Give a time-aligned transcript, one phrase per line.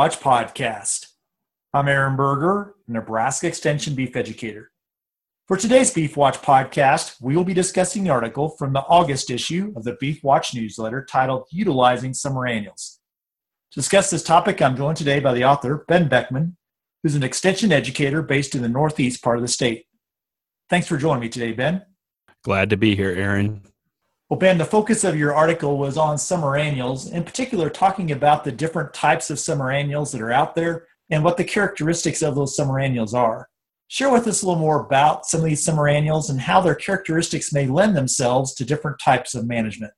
[0.00, 1.08] Watch podcast.
[1.74, 4.70] I'm Aaron Berger, Nebraska Extension beef educator.
[5.46, 9.74] For today's Beef Watch podcast, we will be discussing the article from the August issue
[9.76, 12.98] of the Beef Watch newsletter titled Utilizing Summer Annuals.
[13.72, 16.56] To discuss this topic, I'm joined today by the author, Ben Beckman,
[17.02, 19.84] who's an extension educator based in the northeast part of the state.
[20.70, 21.82] Thanks for joining me today, Ben.
[22.42, 23.69] Glad to be here, Aaron.
[24.30, 28.44] Well, Ben, the focus of your article was on summer annuals, in particular, talking about
[28.44, 32.36] the different types of summer annuals that are out there and what the characteristics of
[32.36, 33.48] those summer annuals are.
[33.88, 36.76] Share with us a little more about some of these summer annuals and how their
[36.76, 39.92] characteristics may lend themselves to different types of management.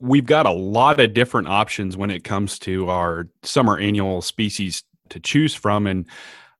[0.00, 4.82] We've got a lot of different options when it comes to our summer annual species
[5.10, 5.86] to choose from.
[5.86, 6.06] And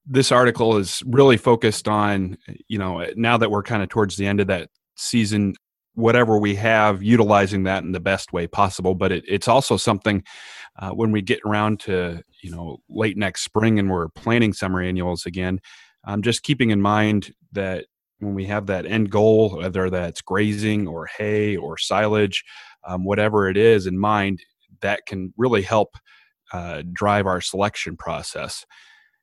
[0.05, 2.37] this article is really focused on,
[2.69, 5.55] you know, now that we're kind of towards the end of that season,
[5.98, 8.95] whatever we have, utilizing that in the best way possible.
[8.95, 10.23] But it, it's also something
[10.79, 14.80] uh, when we get around to you know late next spring and we're planning summer
[14.80, 15.60] annuals again.
[16.04, 17.87] Um, just keeping in mind that
[18.21, 22.45] when we have that end goal, whether that's grazing or hay or silage,
[22.87, 24.41] um, whatever it is in mind,
[24.80, 25.96] that can really help
[26.52, 28.65] uh, drive our selection process.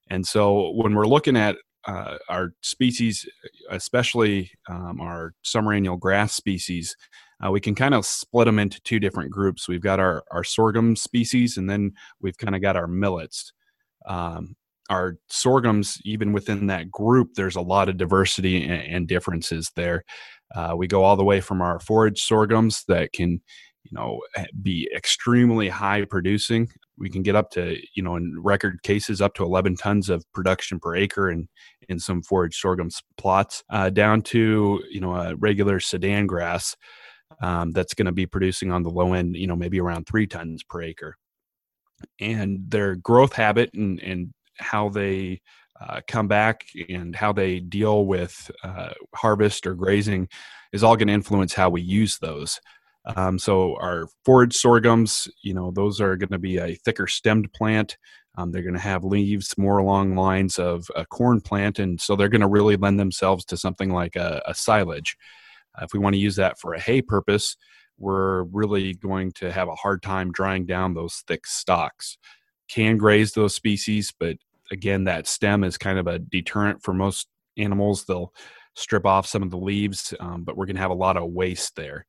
[0.09, 1.55] And so when we're looking at
[1.87, 3.27] uh, our species,
[3.69, 6.95] especially um, our summer annual grass species,
[7.45, 9.67] uh, we can kind of split them into two different groups.
[9.67, 11.91] We've got our, our sorghum species, and then
[12.21, 13.51] we've kind of got our millets.
[14.07, 14.55] Um,
[14.89, 20.03] our sorghums, even within that group, there's a lot of diversity and, and differences there.
[20.53, 23.41] Uh, we go all the way from our forage sorghums that can
[23.83, 24.19] you know
[24.61, 26.67] be extremely high producing
[26.97, 30.23] we can get up to you know in record cases up to 11 tons of
[30.33, 31.47] production per acre in
[31.89, 36.75] in some forage sorghum plots uh, down to you know a regular sudan grass
[37.41, 40.27] um, that's going to be producing on the low end you know maybe around three
[40.27, 41.17] tons per acre.
[42.19, 45.41] And their growth habit and and how they
[45.81, 50.29] uh, come back and how they deal with uh, harvest or grazing
[50.71, 52.59] is all going to influence how we use those
[53.05, 57.51] um, so our forage sorghums, you know, those are going to be a thicker stemmed
[57.53, 57.97] plant.
[58.37, 62.15] Um, they're going to have leaves more along lines of a corn plant, and so
[62.15, 65.15] they're going to really lend themselves to something like a, a silage.
[65.77, 67.55] Uh, if we want to use that for a hay purpose,
[67.97, 72.17] we're really going to have a hard time drying down those thick stalks.
[72.67, 74.37] Can graze those species, but
[74.71, 78.03] again, that stem is kind of a deterrent for most animals.
[78.03, 78.33] They'll
[78.73, 81.31] strip off some of the leaves, um, but we're going to have a lot of
[81.31, 82.05] waste there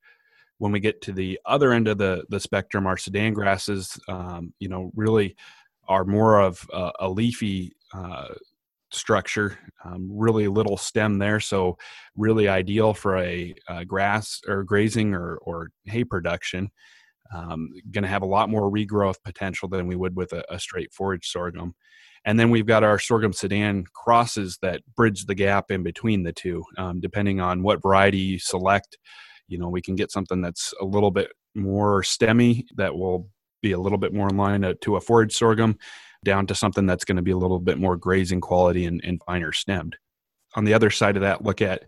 [0.59, 4.53] when we get to the other end of the the spectrum, our Sudan grasses, um,
[4.59, 5.37] you know, really
[5.89, 8.29] are more of a, a leafy uh,
[8.91, 11.77] structure, um, really little stem there, so
[12.17, 16.71] really ideal for a, a grass or grazing or or hay production.
[17.35, 20.61] Um, going to have a lot more regrowth potential than we would with a, a
[20.61, 21.75] straight forage sorghum.
[22.25, 26.33] And then we've got our sorghum sudan crosses that bridge the gap in between the
[26.33, 28.97] two, um, depending on what variety you select
[29.49, 33.29] you know we can get something that's a little bit more stemmy that will
[33.63, 35.79] be a little bit more in line to a forage sorghum
[36.25, 39.23] down to something that's going to be a little bit more grazing quality and, and
[39.25, 39.97] finer stemmed.
[40.55, 41.85] On the other side of that look at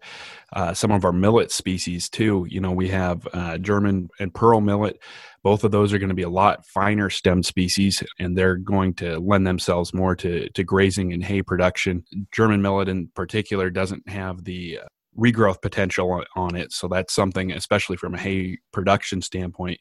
[0.52, 2.46] uh, some of our millet species too.
[2.50, 5.00] You know we have uh, german and pearl millet.
[5.42, 8.94] Both of those are going to be a lot finer stem species and they're going
[8.94, 12.04] to lend themselves more to, to grazing and hay production.
[12.32, 14.86] German millet in particular doesn't have the uh,
[15.18, 16.72] regrowth potential on it.
[16.72, 19.80] So that's something, especially from a hay production standpoint,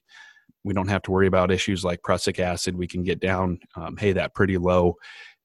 [0.63, 2.75] we don't have to worry about issues like prussic acid.
[2.75, 4.95] We can get down um, hay that pretty low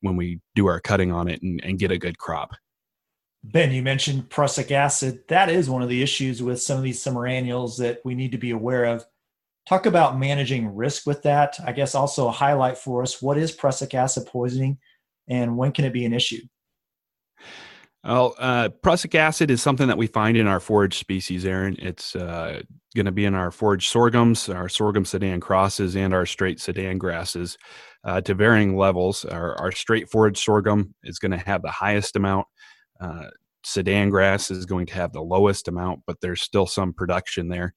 [0.00, 2.50] when we do our cutting on it and, and get a good crop.
[3.44, 5.20] Ben, you mentioned prussic acid.
[5.28, 8.32] That is one of the issues with some of these summer annuals that we need
[8.32, 9.04] to be aware of.
[9.69, 11.56] Talk about managing risk with that.
[11.64, 14.78] I guess also highlight for us what is prussic acid poisoning
[15.28, 16.42] and when can it be an issue?
[18.04, 21.76] Well, uh, prussic acid is something that we find in our forage species, Aaron.
[21.78, 22.62] It's uh,
[22.96, 26.99] going to be in our forage sorghums, our sorghum sudan crosses, and our straight sudan
[26.99, 27.56] grasses
[28.02, 29.25] uh, to varying levels.
[29.25, 32.49] Our, our, straight forage sorghum is going to have the highest amount.
[33.00, 33.26] Uh,
[33.64, 37.75] Sudan grass is going to have the lowest amount, but there's still some production there.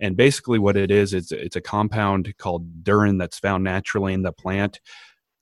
[0.00, 4.22] And basically, what it is, it's, it's a compound called dhurrin that's found naturally in
[4.22, 4.80] the plant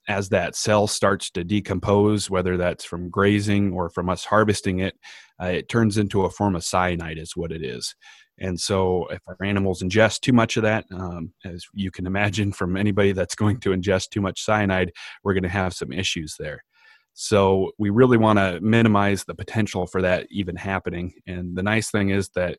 [0.07, 4.95] as that cell starts to decompose, whether that's from grazing or from us harvesting it,
[5.41, 7.95] uh, it turns into a form of cyanide, is what it is.
[8.39, 12.51] And so, if our animals ingest too much of that, um, as you can imagine
[12.51, 14.91] from anybody that's going to ingest too much cyanide,
[15.23, 16.63] we're going to have some issues there.
[17.13, 21.13] So, we really want to minimize the potential for that even happening.
[21.27, 22.57] And the nice thing is that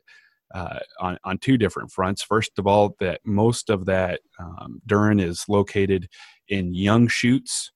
[0.54, 2.22] uh, on, on two different fronts.
[2.22, 6.08] First of all, that most of that um, dhurrin is located
[6.48, 7.70] in young shoots.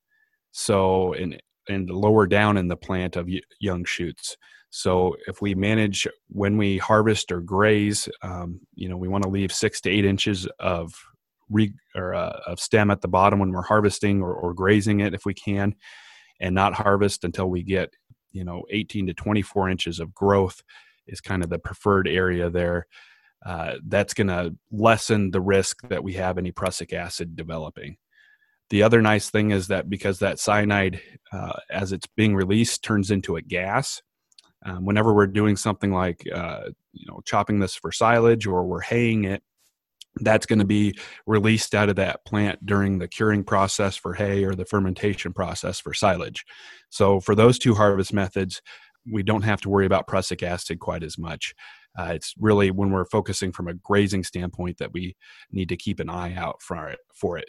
[0.52, 1.38] So, in
[1.68, 3.28] and lower down in the plant of
[3.60, 4.36] young shoots.
[4.70, 9.30] So if we manage when we harvest or graze, um, you know, we want to
[9.30, 10.94] leave six to eight inches of
[11.48, 15.14] re, or uh, of stem at the bottom when we're harvesting or, or grazing it
[15.14, 15.74] if we can,
[16.40, 17.90] and not harvest until we get
[18.32, 20.62] you know 18 to 24 inches of growth
[21.06, 22.86] is kind of the preferred area there.
[23.46, 27.96] Uh, that's going to lessen the risk that we have any prussic acid developing.
[28.70, 31.00] The other nice thing is that because that cyanide,
[31.32, 34.02] uh, as it's being released, turns into a gas.
[34.64, 38.80] Um, whenever we're doing something like, uh, you know, chopping this for silage or we're
[38.80, 39.42] haying it,
[40.20, 44.44] that's going to be released out of that plant during the curing process for hay
[44.44, 46.44] or the fermentation process for silage.
[46.90, 48.60] So for those two harvest methods,
[49.10, 51.54] we don't have to worry about prussic acid quite as much.
[51.98, 55.16] Uh, it's really when we're focusing from a grazing standpoint that we
[55.50, 56.98] need to keep an eye out for it.
[57.14, 57.48] For it.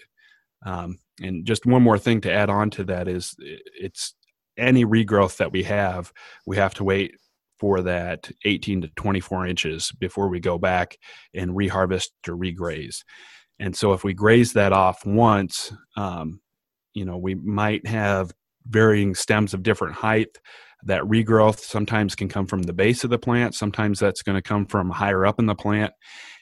[0.66, 4.14] Um, and just one more thing to add on to that is it's
[4.58, 6.12] any regrowth that we have,
[6.46, 7.16] we have to wait
[7.60, 10.98] for that 18 to 24 inches before we go back
[11.34, 13.04] and reharvest or regraze.
[13.60, 16.40] And so if we graze that off once, um,
[16.94, 18.32] you know, we might have
[18.66, 20.38] varying stems of different height.
[20.84, 24.42] That regrowth sometimes can come from the base of the plant, sometimes that's going to
[24.42, 25.92] come from higher up in the plant.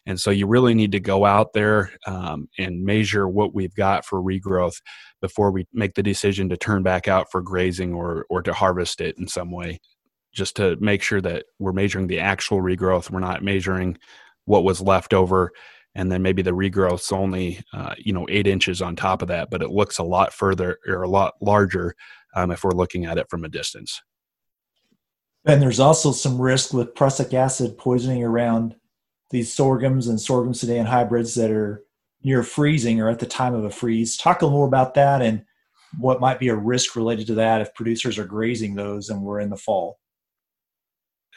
[0.08, 4.06] And so you really need to go out there um, and measure what we've got
[4.06, 4.82] for regrowth
[5.22, 9.02] before we make the decision to turn back out for grazing or, or to harvest
[9.02, 9.82] it in some way,
[10.34, 13.12] just to make sure that we're measuring the actual regrowth.
[13.12, 13.98] We're not measuring
[14.46, 15.52] what was left over
[15.94, 19.50] and then maybe the regrowth's only uh, you know eight inches on top of that
[19.52, 21.94] but it looks a lot further or a lot larger
[22.36, 24.02] um, if we're looking at it from a distance
[25.46, 28.76] and there's also some risk with prussic acid poisoning around
[29.30, 31.84] these sorghums and sorghum sudan hybrids that are
[32.24, 34.18] near freezing or at the time of a freeze.
[34.18, 35.44] Talk a little more about that and
[36.00, 39.40] what might be a risk related to that if producers are grazing those and we're
[39.40, 40.00] in the fall.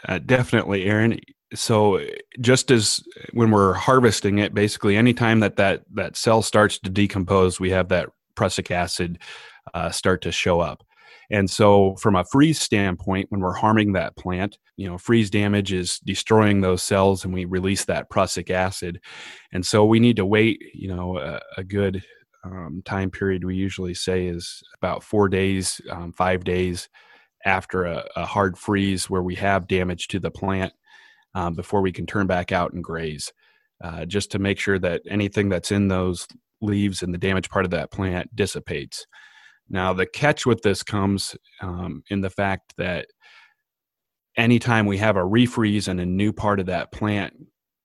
[0.06, 1.20] Uh, definitely, Aaron.
[1.52, 2.00] So,
[2.40, 3.02] just as
[3.32, 7.88] when we're harvesting it, basically, anytime that that that cell starts to decompose, we have
[7.88, 9.18] that prussic acid
[9.74, 10.84] uh, start to show up.
[11.30, 15.72] And so, from a freeze standpoint, when we're harming that plant, you know, freeze damage
[15.72, 19.00] is destroying those cells and we release that prussic acid.
[19.52, 22.02] And so, we need to wait, you know, a, a good
[22.44, 26.88] um, time period we usually say is about four days, um, five days
[27.44, 30.72] after a, a, hard freeze where we have damage to the plant
[31.34, 33.32] um, before we can turn back out and graze.
[33.82, 36.26] Uh, just to make sure that anything that's in those
[36.60, 39.06] leaves and the damaged part of that plant dissipates.
[39.70, 43.06] Now, the catch with this comes um, in the fact that
[44.36, 47.34] anytime we have a refreeze and a new part of that plant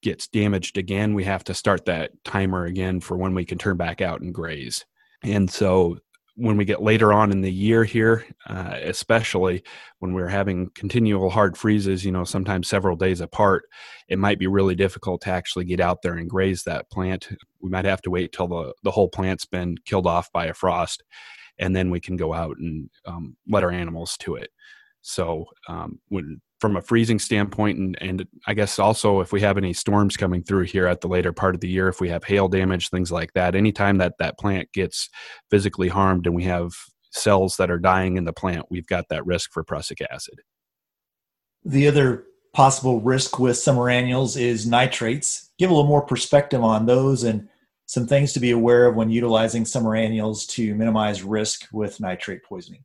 [0.01, 3.77] gets damaged again, we have to start that timer again for when we can turn
[3.77, 4.85] back out and graze.
[5.23, 5.99] And so
[6.37, 9.63] when we get later on in the year here, uh, especially
[9.99, 13.63] when we're having continual hard freezes, you know, sometimes several days apart,
[14.09, 17.29] it might be really difficult to actually get out there and graze that plant.
[17.61, 20.53] We might have to wait till the, the whole plant's been killed off by a
[20.53, 21.03] frost
[21.59, 24.49] and then we can go out and um, let our animals to it.
[25.01, 29.57] So, um, when, from a freezing standpoint, and, and I guess also if we have
[29.57, 32.23] any storms coming through here at the later part of the year, if we have
[32.23, 35.09] hail damage, things like that, anytime that that plant gets
[35.51, 36.71] physically harmed and we have
[37.11, 40.39] cells that are dying in the plant, we've got that risk for prussic acid.
[41.63, 45.51] The other possible risk with summer annuals is nitrates.
[45.57, 47.49] Give a little more perspective on those and
[47.85, 52.43] some things to be aware of when utilizing summer annuals to minimize risk with nitrate
[52.43, 52.83] poisoning?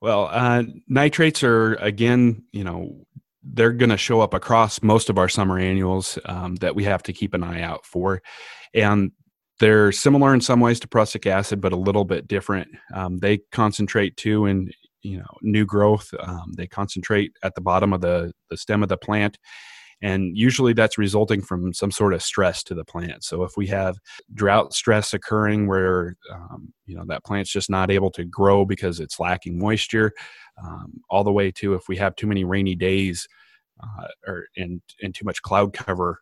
[0.00, 3.06] Well, uh, nitrates are again, you know,
[3.42, 7.02] they're going to show up across most of our summer annuals um, that we have
[7.04, 8.22] to keep an eye out for,
[8.74, 9.12] and
[9.58, 12.68] they're similar in some ways to prussic acid, but a little bit different.
[12.92, 14.70] Um, they concentrate too in
[15.02, 16.12] you know new growth.
[16.20, 19.38] Um, they concentrate at the bottom of the the stem of the plant,
[20.02, 23.24] and usually that's resulting from some sort of stress to the plant.
[23.24, 23.98] So if we have
[24.34, 29.00] drought stress occurring where um, you know that plant's just not able to grow because
[29.00, 30.12] it's lacking moisture,
[30.62, 33.26] um, all the way to if we have too many rainy days
[33.82, 36.20] uh, or and and too much cloud cover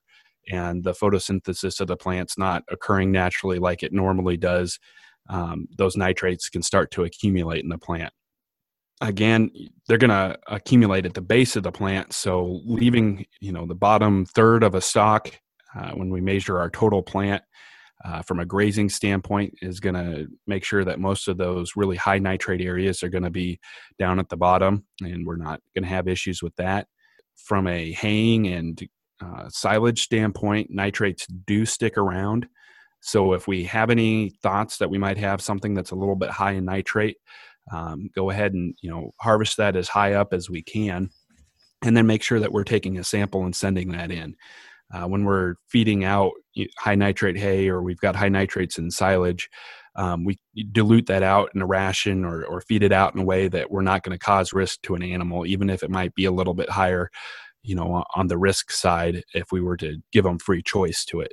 [0.50, 4.78] and the photosynthesis of the plant's not occurring naturally like it normally does,
[5.30, 8.12] um, those nitrates can start to accumulate in the plant
[9.00, 9.50] again
[9.88, 13.74] they're going to accumulate at the base of the plant so leaving you know the
[13.74, 15.32] bottom third of a stock
[15.76, 17.42] uh, when we measure our total plant
[18.04, 21.96] uh, from a grazing standpoint is going to make sure that most of those really
[21.96, 23.58] high nitrate areas are going to be
[23.98, 26.86] down at the bottom and we're not going to have issues with that.
[27.36, 28.80] From a haying and
[29.24, 32.46] uh, silage standpoint nitrates do stick around.
[33.00, 36.30] So if we have any thoughts that we might have something that's a little bit
[36.30, 37.16] high in nitrate,
[37.72, 41.10] um, go ahead and you know harvest that as high up as we can,
[41.82, 44.34] and then make sure that we're taking a sample and sending that in.
[44.92, 46.32] Uh, when we're feeding out
[46.78, 49.48] high nitrate hay or we've got high nitrates in silage,
[49.96, 50.38] um, we
[50.72, 53.70] dilute that out in a ration or, or feed it out in a way that
[53.70, 56.32] we're not going to cause risk to an animal, even if it might be a
[56.32, 57.10] little bit higher,
[57.62, 61.20] you know, on the risk side if we were to give them free choice to
[61.20, 61.32] it.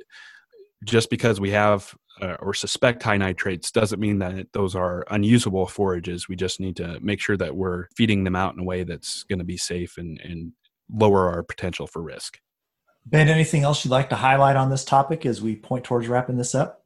[0.84, 5.66] Just because we have uh, or suspect high nitrates doesn't mean that those are unusable
[5.66, 6.28] forages.
[6.28, 9.24] We just need to make sure that we're feeding them out in a way that's
[9.24, 10.52] going to be safe and, and
[10.88, 12.38] lower our potential for risk.
[13.04, 16.36] Ben, anything else you'd like to highlight on this topic as we point towards wrapping
[16.36, 16.84] this up?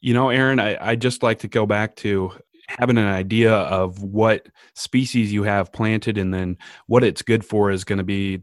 [0.00, 2.32] You know, Aaron, I, I just like to go back to
[2.66, 7.70] having an idea of what species you have planted and then what it's good for
[7.70, 8.42] is going to be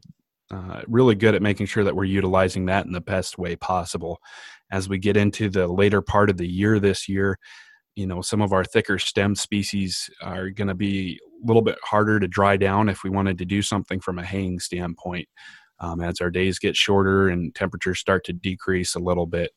[0.51, 4.20] uh, really good at making sure that we're utilizing that in the best way possible.
[4.72, 7.39] As we get into the later part of the year this year,
[7.96, 11.77] you know, some of our thicker stem species are going to be a little bit
[11.84, 15.27] harder to dry down if we wanted to do something from a haying standpoint
[15.79, 19.51] um, as our days get shorter and temperatures start to decrease a little bit.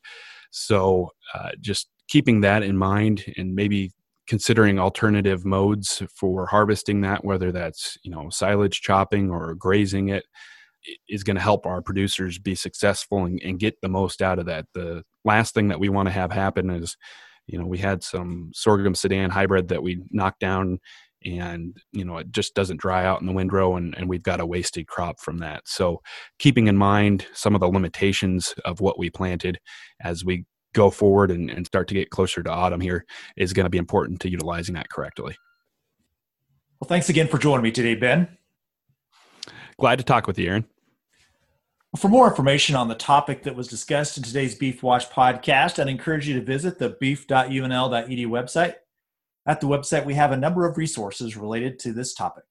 [0.50, 3.92] So, uh, just keeping that in mind and maybe
[4.26, 10.24] considering alternative modes for harvesting that, whether that's you know silage chopping or grazing it,
[11.08, 14.46] is going to help our producers be successful and, and, get the most out of
[14.46, 14.66] that.
[14.74, 16.96] The last thing that we want to have happen is,
[17.46, 20.78] you know, we had some sorghum sudan hybrid that we knocked down
[21.24, 24.40] and you know it just doesn't dry out in the windrow and, and we've got
[24.40, 25.62] a wasted crop from that.
[25.66, 26.00] So
[26.38, 29.58] keeping in mind some of the limitations of what we planted
[30.02, 33.04] as we go forward and, and start to get closer to autumn here
[33.36, 35.36] is going to be important to utilizing that correctly.
[36.80, 38.28] Well thanks again for joining me today ben.
[39.78, 40.66] Glad to talk with you aaron
[41.96, 45.88] for more information on the topic that was discussed in today's Beef Watch podcast, I'd
[45.88, 48.74] encourage you to visit the beef.unl.edu website
[49.46, 52.44] at the website, we have a number of resources related to this topic.